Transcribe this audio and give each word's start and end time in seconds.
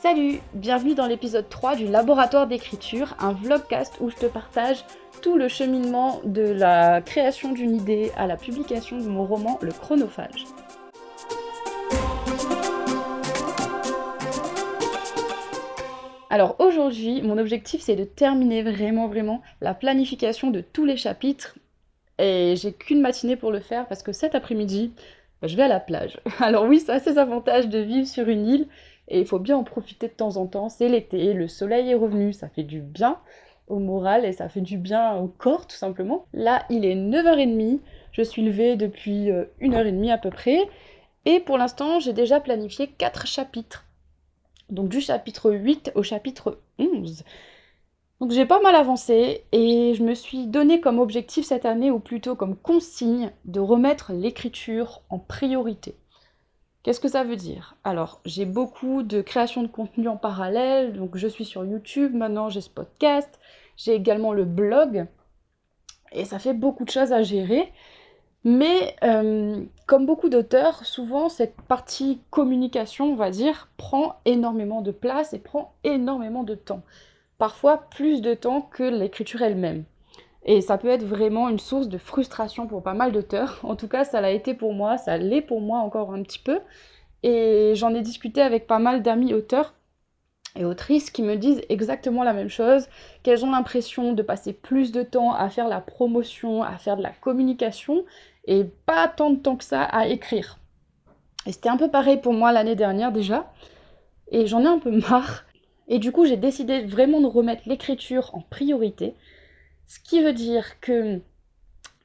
Salut, 0.00 0.38
bienvenue 0.54 0.94
dans 0.94 1.08
l'épisode 1.08 1.48
3 1.48 1.74
du 1.74 1.86
Laboratoire 1.88 2.46
d'écriture, 2.46 3.16
un 3.18 3.32
vlogcast 3.32 3.94
où 3.98 4.10
je 4.10 4.14
te 4.14 4.26
partage 4.26 4.84
tout 5.22 5.36
le 5.36 5.48
cheminement 5.48 6.20
de 6.22 6.42
la 6.42 7.00
création 7.00 7.50
d'une 7.52 7.74
idée 7.74 8.12
à 8.16 8.28
la 8.28 8.36
publication 8.36 8.98
de 8.98 9.08
mon 9.08 9.24
roman 9.24 9.58
Le 9.60 9.72
Chronophage. 9.72 10.44
Alors 16.30 16.54
aujourd'hui, 16.60 17.20
mon 17.22 17.36
objectif 17.36 17.80
c'est 17.82 17.96
de 17.96 18.04
terminer 18.04 18.62
vraiment 18.62 19.08
vraiment 19.08 19.42
la 19.60 19.74
planification 19.74 20.52
de 20.52 20.60
tous 20.60 20.84
les 20.84 20.96
chapitres 20.96 21.58
et 22.20 22.54
j'ai 22.56 22.72
qu'une 22.72 23.00
matinée 23.00 23.34
pour 23.34 23.50
le 23.50 23.58
faire 23.58 23.88
parce 23.88 24.04
que 24.04 24.12
cet 24.12 24.36
après-midi, 24.36 24.92
bah, 25.42 25.48
je 25.48 25.56
vais 25.56 25.64
à 25.64 25.68
la 25.68 25.80
plage. 25.80 26.20
Alors 26.38 26.66
oui, 26.66 26.78
ça 26.78 26.94
a 26.94 27.00
ses 27.00 27.14
de 27.14 27.78
vivre 27.78 28.06
sur 28.06 28.28
une 28.28 28.46
île 28.46 28.68
et 29.08 29.20
il 29.20 29.26
faut 29.26 29.38
bien 29.38 29.56
en 29.56 29.64
profiter 29.64 30.08
de 30.08 30.12
temps 30.12 30.36
en 30.36 30.46
temps. 30.46 30.68
C'est 30.68 30.88
l'été, 30.88 31.32
le 31.32 31.48
soleil 31.48 31.90
est 31.90 31.94
revenu, 31.94 32.32
ça 32.32 32.48
fait 32.48 32.62
du 32.62 32.80
bien 32.80 33.18
au 33.66 33.78
moral 33.78 34.24
et 34.24 34.32
ça 34.32 34.48
fait 34.48 34.60
du 34.60 34.78
bien 34.78 35.16
au 35.16 35.28
corps 35.28 35.66
tout 35.66 35.76
simplement. 35.76 36.26
Là, 36.32 36.64
il 36.70 36.84
est 36.84 36.94
9h30, 36.94 37.80
je 38.12 38.22
suis 38.22 38.42
levée 38.42 38.76
depuis 38.76 39.30
1h30 39.60 40.10
euh, 40.10 40.14
à 40.14 40.18
peu 40.18 40.30
près 40.30 40.68
et 41.24 41.40
pour 41.40 41.58
l'instant, 41.58 42.00
j'ai 42.00 42.12
déjà 42.12 42.40
planifié 42.40 42.86
4 42.86 43.26
chapitres. 43.26 43.84
Donc 44.70 44.88
du 44.88 45.00
chapitre 45.00 45.50
8 45.50 45.92
au 45.94 46.02
chapitre 46.02 46.58
11. 46.78 47.24
Donc 48.20 48.32
j'ai 48.32 48.46
pas 48.46 48.60
mal 48.60 48.74
avancé 48.74 49.44
et 49.52 49.94
je 49.94 50.02
me 50.02 50.14
suis 50.14 50.46
donné 50.46 50.80
comme 50.80 50.98
objectif 50.98 51.46
cette 51.46 51.64
année, 51.64 51.90
ou 51.90 52.00
plutôt 52.00 52.34
comme 52.34 52.56
consigne, 52.56 53.30
de 53.44 53.60
remettre 53.60 54.12
l'écriture 54.12 55.02
en 55.08 55.18
priorité. 55.18 55.94
Qu'est-ce 56.88 57.00
que 57.00 57.08
ça 57.08 57.22
veut 57.22 57.36
dire? 57.36 57.76
Alors, 57.84 58.18
j'ai 58.24 58.46
beaucoup 58.46 59.02
de 59.02 59.20
création 59.20 59.62
de 59.62 59.68
contenu 59.68 60.08
en 60.08 60.16
parallèle, 60.16 60.94
donc 60.94 61.18
je 61.18 61.28
suis 61.28 61.44
sur 61.44 61.62
YouTube, 61.62 62.14
maintenant 62.14 62.48
j'ai 62.48 62.62
ce 62.62 62.70
podcast, 62.70 63.28
j'ai 63.76 63.92
également 63.92 64.32
le 64.32 64.46
blog, 64.46 65.04
et 66.12 66.24
ça 66.24 66.38
fait 66.38 66.54
beaucoup 66.54 66.86
de 66.86 66.90
choses 66.90 67.12
à 67.12 67.22
gérer. 67.22 67.70
Mais 68.42 68.96
euh, 69.04 69.62
comme 69.84 70.06
beaucoup 70.06 70.30
d'auteurs, 70.30 70.86
souvent 70.86 71.28
cette 71.28 71.60
partie 71.60 72.22
communication, 72.30 73.12
on 73.12 73.16
va 73.16 73.28
dire, 73.28 73.68
prend 73.76 74.22
énormément 74.24 74.80
de 74.80 74.90
place 74.90 75.34
et 75.34 75.38
prend 75.38 75.74
énormément 75.84 76.42
de 76.42 76.54
temps. 76.54 76.80
Parfois 77.36 77.90
plus 77.90 78.22
de 78.22 78.32
temps 78.32 78.62
que 78.62 78.84
l'écriture 78.84 79.42
elle-même. 79.42 79.84
Et 80.50 80.62
ça 80.62 80.78
peut 80.78 80.88
être 80.88 81.04
vraiment 81.04 81.50
une 81.50 81.58
source 81.58 81.88
de 81.88 81.98
frustration 81.98 82.66
pour 82.66 82.82
pas 82.82 82.94
mal 82.94 83.12
d'auteurs. 83.12 83.60
En 83.64 83.76
tout 83.76 83.86
cas, 83.86 84.04
ça 84.04 84.22
l'a 84.22 84.30
été 84.30 84.54
pour 84.54 84.72
moi, 84.72 84.96
ça 84.96 85.18
l'est 85.18 85.42
pour 85.42 85.60
moi 85.60 85.80
encore 85.80 86.14
un 86.14 86.22
petit 86.22 86.38
peu. 86.38 86.58
Et 87.22 87.74
j'en 87.74 87.94
ai 87.94 88.00
discuté 88.00 88.40
avec 88.40 88.66
pas 88.66 88.78
mal 88.78 89.02
d'amis 89.02 89.34
auteurs 89.34 89.74
et 90.56 90.64
autrices 90.64 91.10
qui 91.10 91.22
me 91.22 91.36
disent 91.36 91.60
exactement 91.68 92.22
la 92.22 92.32
même 92.32 92.48
chose, 92.48 92.88
qu'elles 93.22 93.44
ont 93.44 93.50
l'impression 93.50 94.14
de 94.14 94.22
passer 94.22 94.54
plus 94.54 94.90
de 94.90 95.02
temps 95.02 95.34
à 95.34 95.50
faire 95.50 95.68
la 95.68 95.82
promotion, 95.82 96.62
à 96.62 96.78
faire 96.78 96.96
de 96.96 97.02
la 97.02 97.12
communication, 97.12 98.06
et 98.46 98.64
pas 98.64 99.06
tant 99.06 99.28
de 99.28 99.36
temps 99.36 99.56
que 99.56 99.64
ça 99.64 99.82
à 99.82 100.06
écrire. 100.06 100.58
Et 101.44 101.52
c'était 101.52 101.68
un 101.68 101.76
peu 101.76 101.90
pareil 101.90 102.16
pour 102.22 102.32
moi 102.32 102.52
l'année 102.52 102.74
dernière 102.74 103.12
déjà, 103.12 103.52
et 104.32 104.46
j'en 104.46 104.62
ai 104.62 104.66
un 104.66 104.78
peu 104.78 104.90
marre. 105.10 105.44
Et 105.88 105.98
du 105.98 106.10
coup, 106.10 106.24
j'ai 106.24 106.38
décidé 106.38 106.86
vraiment 106.86 107.20
de 107.20 107.26
remettre 107.26 107.62
l'écriture 107.66 108.30
en 108.34 108.40
priorité, 108.40 109.14
ce 109.88 109.98
qui 109.98 110.22
veut 110.22 110.34
dire 110.34 110.80
que 110.80 111.20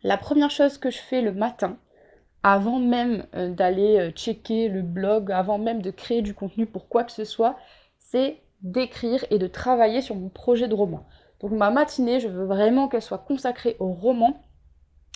la 0.04 0.18
première 0.18 0.50
chose 0.50 0.78
que 0.78 0.90
je 0.90 0.98
fais 0.98 1.22
le 1.22 1.34
matin, 1.34 1.78
avant 2.42 2.80
même 2.80 3.26
euh, 3.36 3.50
d'aller 3.50 4.00
euh, 4.00 4.12
checker 4.12 4.70
le 4.70 4.82
blog, 4.82 5.32
avant 5.32 5.58
même 5.58 5.82
de 5.82 5.92
créer 5.92 6.22
du 6.22 6.34
contenu 6.34 6.66
pour 6.66 6.88
quoi 6.88 7.04
que 7.04 7.12
ce 7.12 7.26
soit, 7.26 7.58
c'est 8.00 8.42
d'écrire 8.62 9.26
et 9.32 9.38
de 9.38 9.48
travailler 9.48 10.02
sur 10.02 10.16
mon 10.16 10.30
projet 10.30 10.70
de 10.70 10.74
roman. 10.74 11.06
Donc 11.42 11.52
ma 11.52 11.72
matinée, 11.72 12.22
je 12.22 12.30
veux 12.30 12.46
vraiment 12.46 12.88
qu'elle 12.88 13.02
soit 13.02 13.18
consacrée 13.18 13.76
au 13.80 13.92
roman, 13.92 14.42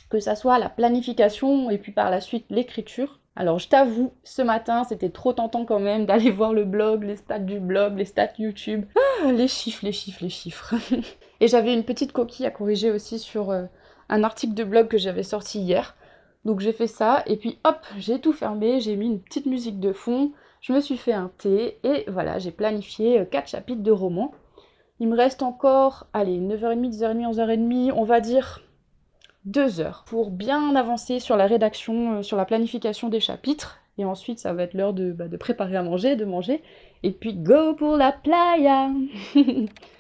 que 0.10 0.20
ça 0.20 0.36
soit 0.36 0.60
la 0.60 0.70
planification 0.70 1.70
et 1.70 1.78
puis 1.78 1.94
par 1.94 2.10
la 2.10 2.20
suite 2.20 2.46
l'écriture. 2.50 3.22
Alors 3.38 3.60
je 3.60 3.70
t'avoue, 3.70 4.12
ce 4.24 4.42
matin, 4.42 4.84
c'était 4.84 5.10
trop 5.10 5.32
tentant 5.32 5.64
quand 5.64 5.80
même 5.80 6.06
d'aller 6.06 6.32
voir 6.40 6.52
le 6.52 6.66
blog, 6.66 7.04
les 7.04 7.16
stats 7.16 7.40
du 7.40 7.62
blog, 7.62 7.98
les 7.98 8.06
stats 8.06 8.34
YouTube. 8.38 8.86
Ah, 9.24 9.32
les 9.32 9.48
chiffres, 9.48 9.86
les 9.86 9.94
chiffres, 9.94 10.24
les 10.24 10.30
chiffres. 10.30 10.76
et 11.40 11.48
j'avais 11.48 11.74
une 11.74 11.84
petite 11.84 12.12
coquille 12.12 12.46
à 12.46 12.52
corriger 12.52 12.92
aussi 12.92 13.20
sur 13.20 13.52
euh, 13.52 13.64
un 14.10 14.24
article 14.24 14.54
de 14.54 14.64
blog 14.64 14.88
que 14.88 14.98
j'avais 14.98 15.24
sorti 15.24 15.60
hier. 15.60 15.96
Donc 16.46 16.60
j'ai 16.60 16.72
fait 16.72 16.88
ça 16.88 17.24
et 17.26 17.38
puis 17.38 17.60
hop, 17.64 17.80
j'ai 17.98 18.20
tout 18.20 18.34
fermé, 18.34 18.80
j'ai 18.80 18.96
mis 18.96 19.08
une 19.08 19.20
petite 19.20 19.46
musique 19.46 19.80
de 19.80 19.92
fond, 19.92 20.32
je 20.62 20.74
me 20.74 20.80
suis 20.80 20.98
fait 20.98 21.14
un 21.14 21.32
thé 21.38 21.80
et 21.84 22.06
voilà, 22.08 22.40
j'ai 22.40 22.52
planifié 22.52 23.28
4 23.30 23.44
euh, 23.44 23.48
chapitres 23.48 23.84
de 23.84 23.92
roman. 23.92 24.32
Il 25.00 25.10
me 25.10 25.16
reste 25.16 25.44
encore, 25.44 26.08
allez, 26.14 26.40
9h30, 26.40 26.92
10h30, 26.92 27.34
11h30, 27.34 27.92
on 27.92 28.04
va 28.04 28.20
dire 28.20 28.62
2 29.46 29.80
heures 29.80 30.04
pour 30.08 30.32
bien 30.32 30.76
avancer 30.76 31.20
sur 31.20 31.38
la 31.38 31.48
rédaction, 31.48 32.20
euh, 32.20 32.22
sur 32.24 32.38
la 32.38 32.46
planification 32.46 33.10
des 33.10 33.20
chapitres. 33.20 33.80
Et 34.00 34.06
ensuite, 34.06 34.40
ça 34.40 34.54
va 34.54 34.64
être 34.64 34.74
l'heure 34.74 34.94
de, 34.94 35.12
bah, 35.12 35.28
de 35.28 35.38
préparer 35.38 35.76
à 35.76 35.84
manger, 35.84 36.16
de 36.16 36.26
manger. 36.26 36.62
Et 37.04 37.12
puis, 37.12 37.34
go 37.34 37.74
pour 37.74 37.98
la 37.98 38.12
playa 38.12 38.90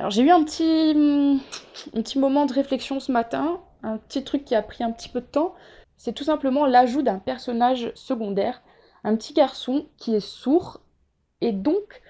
Alors, 0.00 0.10
j'ai 0.10 0.22
eu 0.22 0.30
un 0.30 0.42
petit, 0.42 0.94
un 1.94 2.00
petit 2.00 2.18
moment 2.18 2.46
de 2.46 2.54
réflexion 2.54 3.00
ce 3.00 3.12
matin, 3.12 3.60
un 3.82 3.98
petit 3.98 4.24
truc 4.24 4.46
qui 4.46 4.54
a 4.54 4.62
pris 4.62 4.82
un 4.82 4.92
petit 4.92 5.10
peu 5.10 5.20
de 5.20 5.26
temps. 5.26 5.54
C'est 5.98 6.14
tout 6.14 6.24
simplement 6.24 6.64
l'ajout 6.64 7.02
d'un 7.02 7.18
personnage 7.18 7.92
secondaire, 7.94 8.62
un 9.04 9.14
petit 9.14 9.34
garçon 9.34 9.88
qui 9.98 10.14
est 10.14 10.26
sourd, 10.26 10.80
et 11.42 11.52
donc 11.52 12.00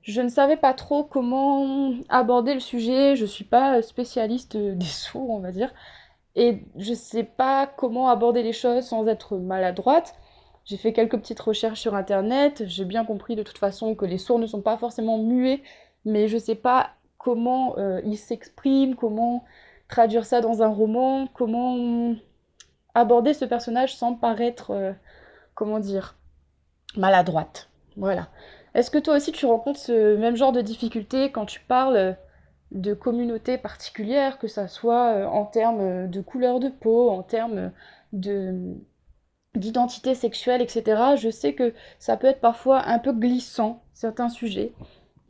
je 0.00 0.22
ne 0.22 0.30
savais 0.30 0.56
pas 0.56 0.72
trop 0.72 1.04
comment 1.04 1.92
aborder 2.08 2.54
le 2.54 2.60
sujet, 2.60 3.14
je 3.14 3.26
suis 3.26 3.44
pas 3.44 3.82
spécialiste 3.82 4.56
des 4.56 4.86
sourds, 4.86 5.28
on 5.28 5.40
va 5.40 5.52
dire, 5.52 5.70
et 6.36 6.64
je 6.78 6.94
sais 6.94 7.24
pas 7.24 7.66
comment 7.66 8.08
aborder 8.08 8.42
les 8.42 8.54
choses 8.54 8.86
sans 8.86 9.06
être 9.06 9.36
maladroite. 9.36 10.14
J'ai 10.64 10.78
fait 10.78 10.94
quelques 10.94 11.18
petites 11.18 11.40
recherches 11.40 11.80
sur 11.80 11.94
internet, 11.94 12.62
j'ai 12.68 12.86
bien 12.86 13.04
compris 13.04 13.36
de 13.36 13.42
toute 13.42 13.58
façon 13.58 13.94
que 13.94 14.06
les 14.06 14.16
sourds 14.16 14.38
ne 14.38 14.46
sont 14.46 14.62
pas 14.62 14.78
forcément 14.78 15.18
muets, 15.18 15.62
mais 16.06 16.26
je 16.26 16.38
sais 16.38 16.54
pas 16.54 16.94
comment 17.24 17.78
euh, 17.78 18.02
ils 18.04 18.18
s'expriment, 18.18 18.94
comment 18.94 19.44
traduire 19.88 20.26
ça 20.26 20.42
dans 20.42 20.62
un 20.62 20.68
roman, 20.68 21.26
comment 21.32 22.14
aborder 22.94 23.32
ce 23.32 23.46
personnage 23.46 23.96
sans 23.96 24.14
paraître, 24.14 24.72
euh, 24.72 24.92
comment 25.54 25.80
dire, 25.80 26.16
maladroite. 26.96 27.70
Voilà. 27.96 28.28
Est-ce 28.74 28.90
que 28.90 28.98
toi 28.98 29.16
aussi 29.16 29.32
tu 29.32 29.46
rencontres 29.46 29.80
ce 29.80 30.16
même 30.16 30.36
genre 30.36 30.52
de 30.52 30.60
difficulté 30.60 31.32
quand 31.32 31.46
tu 31.46 31.60
parles 31.60 32.16
de 32.72 32.92
communautés 32.92 33.56
particulières, 33.56 34.38
que 34.38 34.48
ça 34.48 34.68
soit 34.68 35.14
euh, 35.14 35.24
en 35.24 35.46
termes 35.46 36.10
de 36.10 36.20
couleur 36.20 36.60
de 36.60 36.68
peau, 36.68 37.08
en 37.08 37.22
termes 37.22 37.72
de 38.12 38.74
d'identité 39.54 40.16
sexuelle, 40.16 40.60
etc. 40.60 41.14
Je 41.16 41.30
sais 41.30 41.54
que 41.54 41.72
ça 42.00 42.16
peut 42.16 42.26
être 42.26 42.40
parfois 42.40 42.86
un 42.88 42.98
peu 42.98 43.12
glissant, 43.12 43.82
certains 43.94 44.28
sujets 44.28 44.72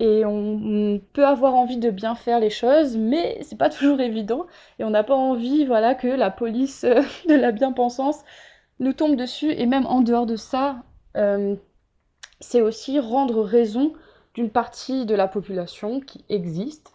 et 0.01 0.25
on, 0.25 1.01
peut 1.13 1.27
avoir 1.27 1.55
envie 1.55 1.77
de 1.77 1.91
bien 1.91 2.15
faire 2.15 2.41
les 2.41 2.51
choses, 2.51 2.97
mais 2.97 3.39
c'est 3.43 3.59
pas 3.59 3.71
toujours 3.71 4.01
évident 4.01 4.47
et 4.79 4.85
on 4.85 4.91
n'a 4.91 5.05
pas 5.05 5.15
envie, 5.15 5.65
voilà, 5.65 5.95
que 5.95 6.09
la 6.09 6.31
police 6.31 6.85
euh, 6.85 7.03
de 7.29 7.35
la 7.35 7.53
bien-pensance 7.53 8.21
nous 8.81 8.93
tombe 8.93 9.17
dessus 9.17 9.53
et 9.53 9.67
même 9.67 9.87
en 9.87 10.01
dehors 10.01 10.27
de 10.27 10.37
ça, 10.37 10.83
euh, 11.17 11.55
c'est 12.41 12.61
aussi 12.61 12.99
rendre 12.99 13.43
raison 13.43 13.93
d'une 14.35 14.51
partie 14.51 15.07
de 15.07 15.15
la 15.15 15.29
population 15.29 16.01
qui 16.01 16.25
existe, 16.29 16.93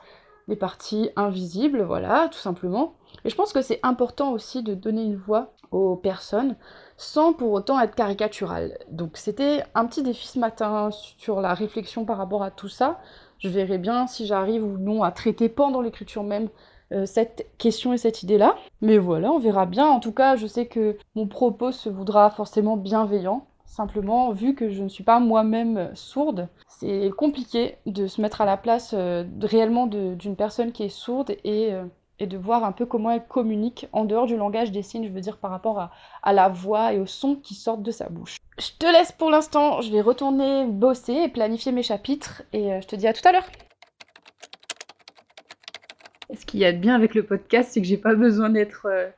des 0.49 0.57
parties 0.57 1.09
invisibles, 1.16 1.83
voilà, 1.83 2.27
tout 2.29 2.39
simplement. 2.39 2.95
Et 3.23 3.29
je 3.29 3.35
pense 3.35 3.53
que 3.53 3.61
c'est 3.61 3.79
important 3.83 4.33
aussi 4.33 4.61
de 4.61 4.73
donner 4.73 5.03
une 5.03 5.16
voix 5.16 5.53
aux 5.71 5.95
personnes 5.95 6.55
sans 6.99 7.31
pour 7.31 7.53
autant 7.53 7.79
être 7.79 7.95
caricatural. 7.95 8.77
Donc 8.91 9.11
c'était 9.15 9.63
un 9.73 9.85
petit 9.85 10.03
défi 10.03 10.28
ce 10.28 10.37
matin 10.37 10.90
sur 10.91 11.40
la 11.40 11.53
réflexion 11.53 12.03
par 12.03 12.17
rapport 12.17 12.43
à 12.43 12.51
tout 12.51 12.67
ça. 12.67 12.99
Je 13.37 13.47
verrai 13.47 13.78
bien 13.78 14.05
si 14.05 14.25
j'arrive 14.25 14.66
ou 14.66 14.78
non 14.78 15.01
à 15.01 15.11
traiter 15.11 15.47
pendant 15.47 15.79
l'écriture 15.79 16.23
même 16.23 16.49
euh, 16.91 17.05
cette 17.05 17.47
question 17.57 17.93
et 17.93 17.97
cette 17.97 18.22
idée-là. 18.22 18.55
Mais 18.81 18.97
voilà, 18.97 19.31
on 19.31 19.40
verra 19.40 19.66
bien. 19.66 19.87
En 19.87 20.01
tout 20.01 20.11
cas, 20.11 20.35
je 20.35 20.46
sais 20.46 20.66
que 20.66 20.97
mon 21.16 21.25
propos 21.25 21.72
se 21.72 21.87
voudra 21.87 22.29
forcément 22.31 22.75
bienveillant. 22.75 23.45
Simplement, 23.66 24.34
vu 24.34 24.53
que 24.53 24.69
je 24.69 24.84
ne 24.84 24.90
suis 24.90 25.05
pas 25.05 25.22
moi-même 25.22 25.91
sourde, 25.93 26.49
c'est 26.67 27.11
compliqué 27.16 27.78
de 27.85 28.07
se 28.07 28.19
mettre 28.19 28.41
à 28.41 28.45
la 28.45 28.57
place 28.57 28.93
euh, 28.93 29.23
réellement 29.41 29.87
d'une 29.87 30.35
personne 30.35 30.73
qui 30.73 30.84
est 30.84 30.90
sourde 30.90 31.31
et 31.45 31.72
euh, 31.72 31.85
et 32.19 32.27
de 32.27 32.37
voir 32.37 32.63
un 32.63 32.71
peu 32.71 32.85
comment 32.85 33.11
elle 33.11 33.25
communique 33.25 33.87
en 33.93 34.05
dehors 34.05 34.25
du 34.25 34.35
langage 34.35 34.71
des 34.71 34.83
signes, 34.83 35.07
je 35.07 35.11
veux 35.11 35.21
dire 35.21 35.37
par 35.37 35.51
rapport 35.51 35.89
à, 36.21 36.33
la 36.33 36.49
voix 36.49 36.93
et 36.93 36.99
aux 36.99 37.05
sons 37.05 37.35
qui 37.35 37.55
sortent 37.55 37.83
de 37.83 37.91
sa 37.91 38.09
bouche. 38.09 38.37
Je 38.59 38.71
te 38.77 38.85
laisse 38.85 39.11
pour 39.11 39.29
l'instant, 39.29 39.81
je 39.81 39.91
vais 39.91 40.01
retourner 40.01 40.66
bosser 40.66 41.13
et 41.13 41.29
planifier 41.29 41.71
mes 41.71 41.83
chapitres 41.83 42.43
et 42.51 42.73
euh, 42.73 42.81
je 42.81 42.87
te 42.87 42.95
dis 42.95 43.07
à 43.07 43.13
tout 43.13 43.25
à 43.27 43.31
l'heure. 43.31 43.47
Ce 46.37 46.45
qu'il 46.45 46.59
y 46.59 46.66
a 46.66 46.73
de 46.73 46.77
bien 46.77 46.93
avec 46.93 47.16
le 47.16 47.25
podcast, 47.25 47.71
c'est 47.71 47.81
que 47.81 47.87
j'ai 47.87 47.97
pas 47.97 48.13
besoin 48.13 48.49
d'être 48.49 48.85
euh, 48.85 49.09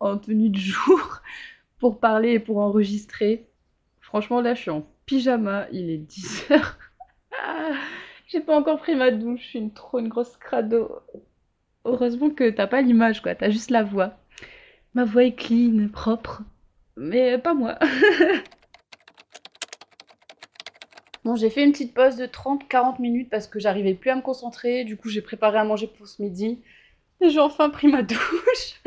en 0.00 0.16
tenue 0.16 0.48
de 0.48 0.58
jour 0.58 1.20
pour 1.78 2.00
parler 2.00 2.32
et 2.32 2.40
pour 2.40 2.58
enregistrer. 2.58 3.46
Franchement, 4.00 4.40
là, 4.40 4.54
je 4.54 4.62
suis 4.62 4.70
en 4.70 4.86
pyjama, 5.04 5.66
il 5.72 5.90
est 5.90 6.10
10h. 6.10 6.60
Ah, 7.38 7.74
j'ai 8.28 8.40
pas 8.40 8.56
encore 8.56 8.78
pris 8.78 8.94
ma 8.94 9.10
douche, 9.10 9.42
je 9.42 9.46
suis 9.46 9.58
une, 9.58 9.72
trop 9.72 9.98
une 9.98 10.08
grosse 10.08 10.38
crado. 10.38 11.02
Heureusement 11.86 12.30
que 12.30 12.50
t'as 12.50 12.66
pas 12.66 12.82
l'image, 12.82 13.22
quoi, 13.22 13.34
t'as 13.34 13.50
juste 13.50 13.70
la 13.70 13.82
voix. 13.82 14.14
Ma 14.94 15.04
voix 15.04 15.24
est 15.24 15.36
clean, 15.36 15.88
propre, 15.88 16.42
mais 16.96 17.38
pas 17.38 17.54
moi. 17.54 17.78
Bon, 21.24 21.34
j'ai 21.34 21.50
fait 21.50 21.64
une 21.64 21.72
petite 21.72 21.92
pause 21.92 22.14
de 22.14 22.24
30-40 22.26 23.02
minutes 23.02 23.28
parce 23.28 23.48
que 23.48 23.58
j'arrivais 23.58 23.94
plus 23.94 24.10
à 24.10 24.14
me 24.14 24.22
concentrer. 24.22 24.84
Du 24.84 24.96
coup, 24.96 25.08
j'ai 25.08 25.22
préparé 25.22 25.58
à 25.58 25.64
manger 25.64 25.88
pour 25.88 26.06
ce 26.06 26.22
midi. 26.22 26.60
Et 27.20 27.30
j'ai 27.30 27.40
enfin 27.40 27.68
pris 27.68 27.88
ma 27.88 28.02
douche. 28.04 28.80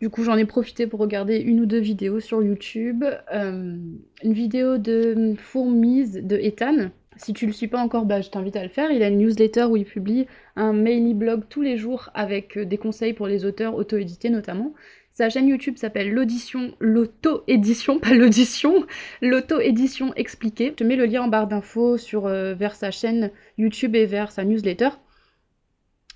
Du 0.00 0.08
coup, 0.08 0.22
j'en 0.22 0.36
ai 0.36 0.44
profité 0.44 0.86
pour 0.86 1.00
regarder 1.00 1.38
une 1.38 1.58
ou 1.58 1.66
deux 1.66 1.80
vidéos 1.80 2.20
sur 2.20 2.40
YouTube. 2.40 3.04
Euh, 3.32 3.76
une 4.22 4.32
vidéo 4.32 4.78
de 4.78 5.34
Fourmise 5.36 6.20
de 6.22 6.36
Ethan. 6.36 6.90
Si 7.16 7.32
tu 7.32 7.46
le 7.46 7.52
suis 7.52 7.68
pas 7.68 7.80
encore, 7.80 8.04
bah, 8.04 8.20
je 8.20 8.30
t'invite 8.30 8.56
à 8.56 8.62
le 8.62 8.68
faire. 8.68 8.90
Il 8.90 9.02
a 9.02 9.08
une 9.08 9.18
newsletter 9.18 9.64
où 9.64 9.76
il 9.76 9.84
publie 9.84 10.26
un 10.54 10.72
maily 10.72 11.14
blog 11.14 11.44
tous 11.48 11.62
les 11.62 11.76
jours 11.78 12.10
avec 12.14 12.58
euh, 12.58 12.64
des 12.64 12.78
conseils 12.78 13.14
pour 13.14 13.26
les 13.26 13.44
auteurs 13.44 13.74
auto-édités 13.74 14.30
notamment. 14.30 14.74
Sa 15.12 15.30
chaîne 15.30 15.48
YouTube 15.48 15.78
s'appelle 15.78 16.12
l'audition, 16.12 16.74
l'auto-édition, 16.78 17.98
pas 18.00 18.12
l'audition, 18.12 18.84
l'auto-édition 19.22 20.12
expliquée. 20.14 20.68
Je 20.68 20.74
te 20.74 20.84
mets 20.84 20.96
le 20.96 21.06
lien 21.06 21.22
en 21.22 21.28
barre 21.28 21.46
d'infos 21.46 21.96
euh, 22.14 22.54
vers 22.54 22.74
sa 22.74 22.90
chaîne 22.90 23.30
YouTube 23.56 23.96
et 23.96 24.04
vers 24.04 24.30
sa 24.30 24.44
newsletter. 24.44 24.90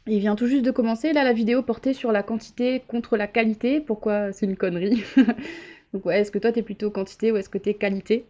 Il 0.06 0.19
vient 0.19 0.37
tout 0.37 0.47
juste 0.47 0.64
de 0.64 0.70
commencer. 0.70 1.12
Là, 1.12 1.25
la 1.25 1.32
vidéo 1.32 1.62
portait 1.62 1.94
sur 1.94 2.12
la 2.12 2.23
quantité 2.23 2.82
contre 2.88 3.17
la 3.17 3.26
qualité. 3.26 3.81
Pourquoi 3.81 4.32
c'est 4.32 4.47
une 4.47 4.56
connerie? 4.56 5.02
Donc 5.94 6.05
ouais, 6.05 6.20
est-ce 6.20 6.31
que 6.31 6.38
toi 6.38 6.52
t'es 6.52 6.62
plutôt 6.62 6.91
quantité 6.91 7.32
ou 7.32 7.37
est-ce 7.37 7.49
que 7.49 7.58
t'es 7.58 7.75
qualité? 7.75 8.26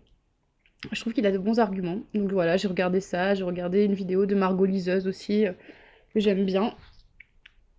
Je 0.93 1.00
trouve 1.00 1.12
qu'il 1.12 1.27
a 1.27 1.32
de 1.32 1.38
bons 1.38 1.59
arguments. 1.59 2.00
Donc 2.15 2.32
voilà, 2.32 2.56
j'ai 2.56 2.69
regardé 2.69 3.00
ça. 3.00 3.35
J'ai 3.35 3.44
regardé 3.44 3.85
une 3.85 3.94
vidéo 3.94 4.27
de 4.27 4.35
Margot 4.35 4.65
Liseuse 4.65 5.06
aussi 5.06 5.47
euh, 5.47 5.53
que 6.15 6.21
j'aime 6.21 6.44
bien. 6.44 6.75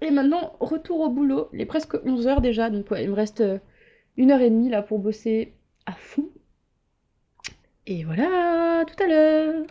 Et 0.01 0.12
maintenant, 0.12 0.56
retour 0.59 1.01
au 1.01 1.09
boulot. 1.09 1.50
Il 1.53 1.62
est 1.62 1.65
presque 1.65 1.95
11h 1.95 2.42
déjà, 2.42 2.69
donc 2.69 2.88
il 2.98 3.09
me 3.09 3.15
reste 3.15 3.42
euh, 3.42 3.59
une 4.18 4.31
heure 4.31 4.42
et 4.42 4.50
demie 4.50 4.69
là 4.69 4.81
pour 4.81 5.00
bosser 5.00 5.53
à 5.86 5.94
fond. 5.94 6.30
Et 7.88 8.03
voilà, 8.03 8.86
tout 8.86 9.04
à 9.04 9.07
l'heure. 9.07 9.65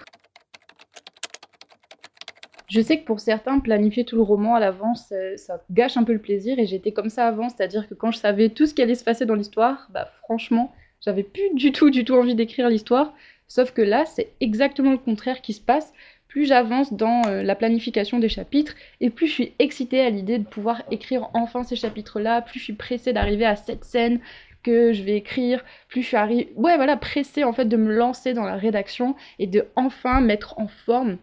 Je 2.69 2.81
sais 2.81 3.01
que 3.01 3.05
pour 3.05 3.19
certains, 3.19 3.59
planifier 3.59 4.05
tout 4.05 4.15
le 4.15 4.23
roman 4.23 4.55
à 4.55 4.61
l'avance, 4.61 5.13
euh, 5.13 5.37
ça 5.37 5.65
gâche 5.73 5.97
un 5.97 6.05
peu 6.05 6.13
le 6.13 6.21
plaisir. 6.21 6.59
Et 6.59 6.67
j'étais 6.67 6.93
comme 6.93 7.09
ça 7.09 7.27
avant, 7.27 7.49
c'est-à-dire 7.49 7.89
que 7.89 7.95
quand 7.95 8.13
je 8.13 8.19
savais 8.19 8.51
tout 8.51 8.67
ce 8.67 8.75
qui 8.75 8.83
allait 8.83 8.95
se 8.95 9.05
passer 9.05 9.27
dans 9.27 9.35
l'histoire, 9.35 9.89
bah 9.93 10.09
franchement, 10.23 10.73
j'avais 11.01 11.23
plus 11.23 11.55
du 11.55 11.73
tout, 11.73 11.91
du 11.91 12.05
tout 12.05 12.15
envie 12.15 12.35
d'écrire 12.35 12.69
l'histoire. 12.69 13.15
Sauf 13.49 13.73
que 13.73 13.83
là, 13.83 14.05
c'est 14.07 14.33
exactement 14.41 14.93
le 14.93 14.99
contraire 14.99 15.41
qui 15.43 15.53
se 15.53 15.61
passe 15.61 15.93
plus 16.31 16.47
j'avance 16.47 16.93
dans 16.93 17.27
euh, 17.27 17.43
la 17.43 17.57
planification 17.57 18.21
des 18.21 18.29
chapitres 18.29 18.75
et 19.01 19.11
plus 19.11 19.27
je 19.27 19.33
suis 19.33 19.53
excitée 19.59 20.01
à 20.01 20.11
l'idée 20.11 20.39
de 20.39 20.47
pouvoir 20.47 20.83
écrire 20.91 21.29
enfin 21.35 21.65
ces 21.65 21.77
chapitres-là, 21.77 22.41
plus 22.41 22.61
je 22.61 22.65
suis 22.65 22.73
pressée 22.73 23.13
d'arriver 23.13 23.45
à 23.45 23.57
cette 23.57 23.85
scène 23.85 24.21
que 24.63 24.93
je 24.93 25.03
vais 25.03 25.17
écrire, 25.17 25.65
plus 25.89 26.03
je 26.03 26.07
suis 26.07 26.17
ouais 26.17 26.77
voilà 26.77 26.97
pressée 26.97 27.43
en 27.43 27.53
fait 27.53 27.65
de 27.65 27.77
me 27.77 27.93
lancer 27.93 28.33
dans 28.33 28.45
la 28.45 28.55
rédaction 28.55 29.17
et 29.41 29.49
de 29.49 29.67
enfin 29.75 30.21
mettre 30.21 30.57
en 30.59 30.69
forme 30.69 31.19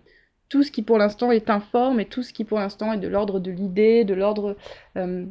tout 0.50 0.64
ce 0.64 0.72
qui 0.72 0.82
pour 0.82 0.98
l'instant 0.98 1.32
est 1.32 1.50
informe 1.50 2.02
et 2.02 2.06
tout 2.06 2.24
ce 2.24 2.34
qui 2.34 2.44
pour 2.44 2.60
l'instant 2.60 2.92
est 2.92 2.98
de 2.98 3.08
l'ordre 3.08 3.40
de 3.40 3.52
l'idée, 3.52 4.04
de 4.04 4.14
l'ordre 4.14 4.58
euh, 4.98 5.26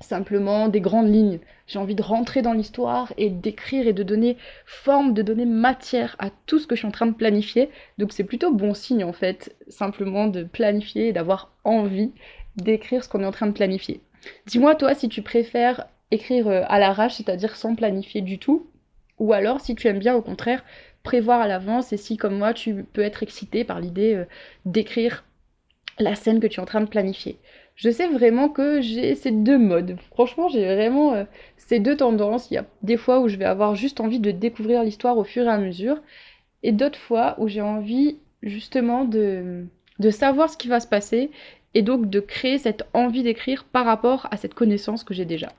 simplement 0.00 0.68
des 0.68 0.80
grandes 0.80 1.12
lignes. 1.12 1.38
J'ai 1.66 1.78
envie 1.78 1.94
de 1.94 2.02
rentrer 2.02 2.42
dans 2.42 2.52
l'histoire 2.52 3.12
et 3.16 3.30
d'écrire 3.30 3.86
et 3.86 3.92
de 3.92 4.02
donner 4.02 4.36
forme, 4.64 5.14
de 5.14 5.22
donner 5.22 5.46
matière 5.46 6.16
à 6.18 6.30
tout 6.46 6.58
ce 6.58 6.66
que 6.66 6.74
je 6.74 6.80
suis 6.80 6.88
en 6.88 6.92
train 6.92 7.06
de 7.06 7.14
planifier. 7.14 7.70
Donc 7.98 8.12
c'est 8.12 8.24
plutôt 8.24 8.52
bon 8.52 8.74
signe 8.74 9.04
en 9.04 9.12
fait, 9.12 9.56
simplement 9.68 10.26
de 10.26 10.44
planifier 10.44 11.08
et 11.08 11.12
d'avoir 11.12 11.50
envie 11.64 12.12
d'écrire 12.56 13.02
ce 13.02 13.08
qu'on 13.08 13.22
est 13.22 13.26
en 13.26 13.32
train 13.32 13.46
de 13.46 13.52
planifier. 13.52 14.00
Dis-moi 14.46 14.74
toi 14.74 14.94
si 14.94 15.08
tu 15.08 15.22
préfères 15.22 15.86
écrire 16.10 16.48
euh, 16.48 16.62
à 16.68 16.78
l'arrache, 16.78 17.14
c'est-à-dire 17.14 17.56
sans 17.56 17.74
planifier 17.74 18.20
du 18.20 18.38
tout, 18.38 18.66
ou 19.18 19.32
alors 19.32 19.60
si 19.60 19.74
tu 19.74 19.88
aimes 19.88 19.98
bien 19.98 20.14
au 20.14 20.22
contraire 20.22 20.64
prévoir 21.02 21.40
à 21.40 21.46
l'avance 21.46 21.92
et 21.92 21.96
si 21.96 22.16
comme 22.16 22.36
moi 22.36 22.52
tu 22.52 22.82
peux 22.82 23.02
être 23.02 23.22
excité 23.22 23.62
par 23.62 23.80
l'idée 23.80 24.14
euh, 24.14 24.24
d'écrire 24.64 25.24
la 25.98 26.14
scène 26.14 26.40
que 26.40 26.46
tu 26.46 26.58
es 26.58 26.62
en 26.62 26.66
train 26.66 26.80
de 26.80 26.88
planifier 26.88 27.38
je 27.76 27.90
sais 27.90 28.08
vraiment 28.08 28.48
que 28.48 28.80
j'ai 28.80 29.14
ces 29.14 29.30
deux 29.30 29.58
modes. 29.58 29.96
Franchement, 30.10 30.48
j'ai 30.48 30.64
vraiment 30.64 31.12
euh, 31.14 31.24
ces 31.58 31.78
deux 31.78 31.96
tendances. 31.96 32.50
Il 32.50 32.54
y 32.54 32.58
a 32.58 32.64
des 32.82 32.96
fois 32.96 33.20
où 33.20 33.28
je 33.28 33.36
vais 33.36 33.44
avoir 33.44 33.74
juste 33.74 34.00
envie 34.00 34.18
de 34.18 34.30
découvrir 34.30 34.82
l'histoire 34.82 35.18
au 35.18 35.24
fur 35.24 35.44
et 35.44 35.48
à 35.48 35.58
mesure, 35.58 36.00
et 36.62 36.72
d'autres 36.72 36.98
fois 36.98 37.36
où 37.38 37.48
j'ai 37.48 37.60
envie 37.60 38.18
justement 38.42 39.04
de, 39.04 39.66
de 39.98 40.10
savoir 40.10 40.50
ce 40.50 40.56
qui 40.56 40.68
va 40.68 40.80
se 40.80 40.86
passer, 40.88 41.30
et 41.74 41.82
donc 41.82 42.08
de 42.08 42.20
créer 42.20 42.56
cette 42.56 42.84
envie 42.94 43.22
d'écrire 43.22 43.64
par 43.64 43.84
rapport 43.84 44.26
à 44.30 44.38
cette 44.38 44.54
connaissance 44.54 45.04
que 45.04 45.12
j'ai 45.12 45.26
déjà. 45.26 45.52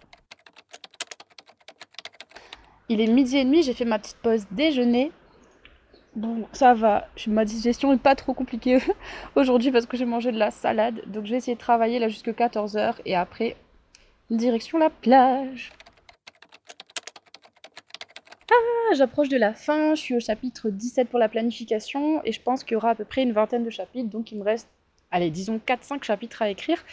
Il 2.90 3.02
est 3.02 3.08
midi 3.08 3.38
et 3.38 3.46
demi, 3.46 3.62
j'ai 3.62 3.74
fait 3.74 3.86
ma 3.86 4.00
petite 4.00 4.18
pause 4.18 4.48
déjeuner. 4.52 5.12
Bon, 6.18 6.48
ça 6.52 6.74
va. 6.74 7.08
Ma 7.28 7.46
digestion 7.46 7.92
n'est 7.92 8.00
pas 8.00 8.16
trop 8.16 8.34
compliquée 8.34 8.80
aujourd'hui 9.36 9.72
parce 9.72 9.86
que 9.86 9.96
j'ai 9.98 10.06
mangé 10.06 10.31
de 10.31 10.40
la 10.40 10.50
salade. 10.50 11.00
Donc 11.06 11.25
je 11.25 11.31
vais 11.31 11.38
essayer 11.38 11.54
de 11.54 11.60
travailler 11.60 12.00
là 12.00 12.08
jusqu'à 12.08 12.31
14h 12.31 12.96
et 13.06 13.16
après, 13.16 13.56
direction 14.31 14.80
la 14.80 14.90
plage. 14.90 15.72
Ah, 18.52 18.96
j'approche 18.96 19.30
de 19.30 19.38
la 19.38 19.54
fin. 19.54 19.94
Je 19.94 20.02
suis 20.02 20.16
au 20.16 20.19
chapitre 20.19 20.72
17 20.72 21.08
pour 21.08 21.19
la 21.19 21.30
planification 21.30 22.24
et 22.25 22.31
je 22.31 22.42
pense 22.42 22.64
qu'il 22.64 22.74
y 22.74 22.78
aura 22.78 22.90
à 22.90 22.96
peu 22.96 23.06
près 23.06 23.22
une 23.22 23.34
vingtaine 23.34 23.64
de 23.64 23.69
chapitres. 23.69 24.10
Donc 24.10 24.31
il 24.31 24.40
me 24.40 24.44
reste, 24.44 24.69
allez, 25.12 25.30
disons 25.30 25.62
4-5 25.68 26.04
chapitres 26.04 26.42
à 26.42 26.50
écrire. 26.50 26.84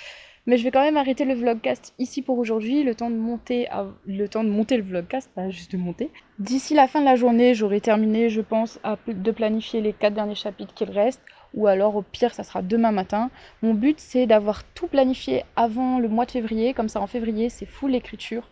Mais 0.47 0.59
je 0.59 0.65
vais 0.65 0.71
quand 0.71 0.83
même 0.83 0.99
arrêter 0.99 1.25
le 1.25 1.35
vlogcast 1.35 1.95
ici 1.99 2.21
pour 2.21 2.39
aujourd'hui, 2.39 2.83
le 2.83 2.95
temps 2.95 3.11
de 3.11 3.17
monter, 3.17 3.67
le 4.07 4.27
temps 4.29 4.45
de 4.45 4.51
monter 4.51 4.77
le 4.77 4.83
vlogcast, 4.83 5.31
pas 5.35 5.49
juste 5.49 5.73
de 5.73 5.79
monter. 5.79 6.11
D'ici 6.39 6.75
la 6.75 6.87
fin 6.87 7.01
de 7.01 7.07
la 7.07 7.17
journée, 7.17 7.55
j'aurai 7.55 7.81
terminé, 7.81 8.29
je 8.29 8.43
pense, 8.43 8.79
de 9.07 9.31
planifier 9.31 9.81
les 9.81 9.95
quatre 9.95 10.13
derniers 10.13 10.35
chapitres 10.35 10.75
qu'il 10.75 10.91
reste, 10.91 11.23
ou 11.55 11.67
alors 11.67 11.97
au 11.97 12.03
pire, 12.03 12.35
ça 12.35 12.43
sera 12.43 12.61
demain 12.61 12.93
matin. 12.93 13.31
Mon 13.63 13.73
but, 13.73 13.99
c'est 13.99 14.27
d'avoir 14.27 14.65
tout 14.65 14.87
planifié 14.87 15.45
avant 15.57 15.99
le 15.99 16.09
mois 16.09 16.27
de 16.27 16.33
février, 16.33 16.75
comme 16.75 16.89
ça 16.91 17.01
en 17.01 17.07
février, 17.07 17.49
c'est 17.49 17.67
full 17.67 17.95
écriture 17.95 18.51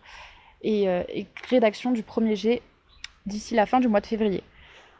et, 0.63 0.89
euh, 0.89 1.03
rédaction 1.49 1.91
du 1.91 2.01
premier 2.01 2.35
G 2.35 2.61
d'ici 3.27 3.53
la 3.53 3.67
fin 3.67 3.79
du 3.79 3.87
mois 3.87 4.01
de 4.01 4.07
février. 4.07 4.41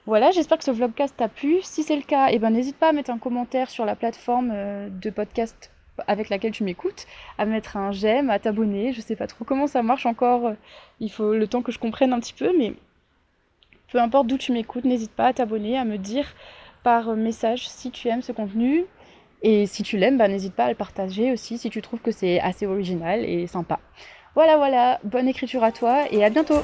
Voilà, 0.06 0.32
j'espère 0.32 0.58
que 0.58 0.64
ce 0.66 0.72
vlogcast 0.72 1.16
t'a 1.18 1.30
plu. 1.30 1.60
Si 1.62 1.82
c'est 1.82 1.96
le 1.96 2.02
cas, 2.04 2.28
eh 2.30 2.38
ben, 2.38 2.50
n'hésite 2.52 2.76
pas 2.76 2.90
à 2.90 2.92
mettre 2.92 3.10
un 3.10 3.18
commentaire 3.18 3.70
sur 3.70 3.86
la 3.86 3.96
plateforme 3.96 4.52
euh, 4.54 4.90
de 4.90 5.10
podcast 5.10 5.73
avec 6.08 6.30
laquelle 6.30 6.52
tu 6.52 6.64
m'écoutes, 6.64 7.06
à 7.38 7.46
mettre 7.46 7.78
un 7.78 7.92
j'aime, 7.92 8.30
à 8.30 8.40
t'abonner. 8.40 8.94
Je 8.94 9.02
sais 9.02 9.16
pas 9.16 9.28
trop 9.28 9.46
comment 9.46 9.68
ça 9.68 9.84
marche 9.84 10.06
encore. 10.06 10.54
Il 11.00 11.12
faut 11.12 11.34
le 11.34 11.48
temps 11.48 11.62
que 11.62 11.72
je 11.72 11.80
comprenne 11.80 12.14
un 12.14 12.20
petit 12.20 12.34
peu, 12.34 12.52
mais 12.58 12.74
peu 13.92 14.00
importe 14.00 14.28
d'où 14.28 14.38
tu 14.38 14.52
m'écoutes, 14.52 14.86
n'hésite 14.86 15.12
pas 15.12 15.28
à 15.28 15.34
t'abonner, 15.34 15.78
à 15.78 15.86
me 15.86 15.98
dire 15.98 16.34
par 16.84 17.16
message 17.16 17.68
si 17.68 17.92
tu 17.92 18.08
aimes 18.08 18.22
ce 18.22 18.32
contenu. 18.32 18.86
Et 19.46 19.66
si 19.68 19.84
tu 19.84 19.98
l'aimes, 19.98 20.18
bah, 20.18 20.30
n'hésite 20.30 20.54
pas 20.54 20.66
à 20.66 20.70
le 20.70 20.76
partager 20.76 21.32
aussi 21.34 21.58
si 21.58 21.70
tu 21.70 21.82
trouves 21.82 22.00
que 22.00 22.12
c'est 22.12 22.40
assez 22.40 22.66
original 22.66 23.26
et 23.26 23.46
sympa. 23.46 23.80
Voilà, 24.36 24.58
voilà, 24.58 25.00
bonne 25.04 25.28
écriture 25.28 25.64
à 25.64 25.72
toi 25.72 26.06
et 26.12 26.24
à 26.24 26.30
bientôt 26.30 26.62